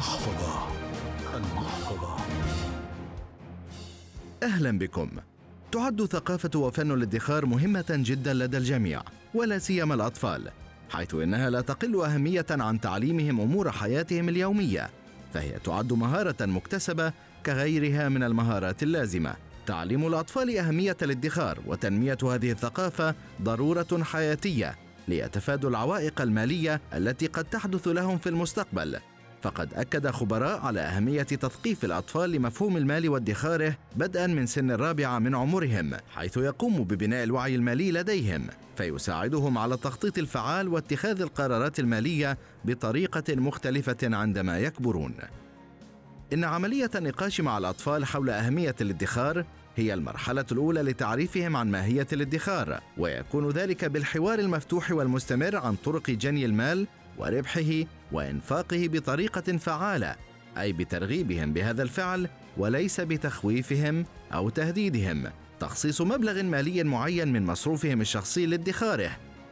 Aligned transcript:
المحفظة. 0.00 0.66
المحفظة. 1.36 2.16
أهلا 4.42 4.78
بكم. 4.78 5.10
تعد 5.72 6.04
ثقافة 6.04 6.58
وفن 6.58 6.90
الادخار 6.92 7.46
مهمة 7.46 7.84
جدا 7.90 8.32
لدى 8.32 8.56
الجميع 8.56 9.02
ولا 9.34 9.58
سيما 9.58 9.94
الأطفال 9.94 10.50
حيث 10.90 11.14
إنها 11.14 11.50
لا 11.50 11.60
تقل 11.60 12.04
أهمية 12.04 12.46
عن 12.50 12.80
تعليمهم 12.80 13.40
أمور 13.40 13.70
حياتهم 13.72 14.28
اليومية 14.28 14.90
فهي 15.34 15.52
تعد 15.64 15.92
مهارة 15.92 16.46
مكتسبة 16.46 17.12
كغيرها 17.46 18.08
من 18.08 18.22
المهارات 18.22 18.82
اللازمة. 18.82 19.34
تعليم 19.66 20.06
الأطفال 20.06 20.58
أهمية 20.58 20.96
الادخار 21.02 21.58
وتنمية 21.66 22.18
هذه 22.22 22.50
الثقافة 22.50 23.14
ضرورة 23.42 24.02
حياتية 24.02 24.78
ليتفادوا 25.08 25.70
العوائق 25.70 26.20
المالية 26.20 26.80
التي 26.94 27.26
قد 27.26 27.44
تحدث 27.44 27.88
لهم 27.88 28.18
في 28.18 28.28
المستقبل. 28.28 29.00
فقد 29.42 29.74
أكد 29.74 30.10
خبراء 30.10 30.60
على 30.60 30.80
أهمية 30.80 31.22
تثقيف 31.22 31.84
الأطفال 31.84 32.30
لمفهوم 32.30 32.76
المال 32.76 33.08
وادخاره 33.08 33.76
بدءا 33.96 34.26
من 34.26 34.46
سن 34.46 34.70
الرابعة 34.70 35.18
من 35.18 35.34
عمرهم 35.34 35.92
حيث 36.14 36.36
يقوم 36.36 36.84
ببناء 36.84 37.24
الوعي 37.24 37.54
المالي 37.54 37.92
لديهم 37.92 38.46
فيساعدهم 38.76 39.58
على 39.58 39.74
التخطيط 39.74 40.18
الفعال 40.18 40.68
واتخاذ 40.68 41.20
القرارات 41.20 41.80
المالية 41.80 42.38
بطريقة 42.64 43.34
مختلفة 43.36 43.96
عندما 44.02 44.58
يكبرون. 44.58 45.14
إن 46.32 46.44
عملية 46.44 46.90
النقاش 46.94 47.40
مع 47.40 47.58
الأطفال 47.58 48.04
حول 48.04 48.30
أهمية 48.30 48.74
الادخار 48.80 49.44
هي 49.76 49.94
المرحلة 49.94 50.44
الأولى 50.52 50.82
لتعريفهم 50.82 51.56
عن 51.56 51.70
ماهية 51.70 52.06
الادخار، 52.12 52.80
ويكون 52.98 53.50
ذلك 53.50 53.84
بالحوار 53.84 54.38
المفتوح 54.38 54.90
والمستمر 54.90 55.56
عن 55.56 55.74
طرق 55.74 56.10
جني 56.10 56.44
المال 56.44 56.86
وربحه 57.18 57.84
وإنفاقه 58.12 58.88
بطريقة 58.92 59.56
فعالة، 59.56 60.16
أي 60.58 60.72
بترغيبهم 60.72 61.52
بهذا 61.52 61.82
الفعل 61.82 62.28
وليس 62.56 63.00
بتخويفهم 63.00 64.04
أو 64.34 64.48
تهديدهم. 64.48 65.24
تخصيص 65.60 66.00
مبلغ 66.00 66.42
مالي 66.42 66.84
معين 66.84 67.32
من 67.32 67.46
مصروفهم 67.46 68.00
الشخصي 68.00 68.46
لادخاره، 68.46 69.10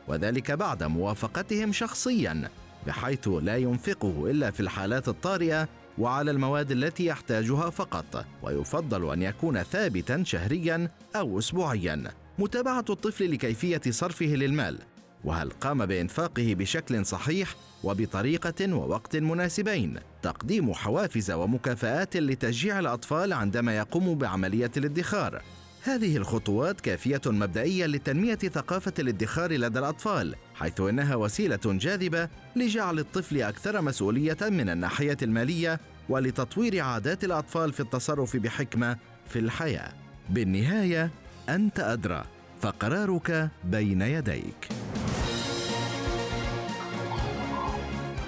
وذلك 0.08 0.50
بعد 0.50 0.82
موافقتهم 0.82 1.72
شخصيا، 1.72 2.48
بحيث 2.86 3.28
لا 3.28 3.56
ينفقه 3.56 4.30
إلا 4.30 4.50
في 4.50 4.60
الحالات 4.60 5.08
الطارئة 5.08 5.68
وعلى 5.98 6.30
المواد 6.30 6.70
التي 6.70 7.06
يحتاجها 7.06 7.70
فقط 7.70 8.24
ويفضل 8.42 9.12
أن 9.12 9.22
يكون 9.22 9.62
ثابتا 9.62 10.24
شهريا 10.24 10.90
أو 11.16 11.38
اسبوعيا 11.38 12.04
متابعة 12.38 12.84
الطفل 12.90 13.32
لكيفية 13.32 13.80
صرفه 13.90 14.26
للمال 14.26 14.78
وهل 15.24 15.50
قام 15.50 15.86
بإنفاقه 15.86 16.54
بشكل 16.58 17.06
صحيح 17.06 17.54
وبطريقة 17.84 18.74
ووقت 18.74 19.16
مناسبين؟ 19.16 19.98
تقديم 20.22 20.72
حوافز 20.72 21.30
ومكافآت 21.30 22.16
لتشجيع 22.16 22.78
الأطفال 22.78 23.32
عندما 23.32 23.76
يقوموا 23.76 24.14
بعملية 24.14 24.70
الادخار. 24.76 25.42
هذه 25.82 26.16
الخطوات 26.16 26.80
كافية 26.80 27.20
مبدئيا 27.26 27.86
لتنمية 27.86 28.34
ثقافة 28.34 28.92
الادخار 28.98 29.52
لدى 29.52 29.78
الأطفال 29.78 30.34
حيث 30.54 30.80
إنها 30.80 31.14
وسيلة 31.14 31.60
جاذبة 31.64 32.28
لجعل 32.56 32.98
الطفل 32.98 33.42
أكثر 33.42 33.82
مسؤولية 33.82 34.36
من 34.42 34.68
الناحية 34.68 35.16
المالية 35.22 35.80
ولتطوير 36.08 36.80
عادات 36.80 37.24
الأطفال 37.24 37.72
في 37.72 37.80
التصرف 37.80 38.36
بحكمة 38.36 38.96
في 39.28 39.38
الحياة. 39.38 39.92
بالنهاية 40.30 41.10
أنت 41.48 41.80
أدرى 41.80 42.24
فقرارك 42.60 43.50
بين 43.64 44.02
يديك. 44.02 44.77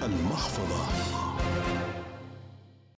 المحفظة. 0.03 0.85